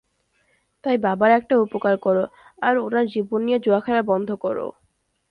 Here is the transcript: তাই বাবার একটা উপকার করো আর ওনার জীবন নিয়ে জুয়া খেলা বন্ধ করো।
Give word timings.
তাই 0.83 0.97
বাবার 0.97 1.31
একটা 1.31 1.55
উপকার 1.57 1.95
করো 1.97 2.23
আর 2.61 2.73
ওনার 2.77 3.05
জীবন 3.07 3.39
নিয়ে 3.45 3.59
জুয়া 3.59 3.79
খেলা 3.81 4.01
বন্ধ 4.03 4.29
করো। 4.43 4.67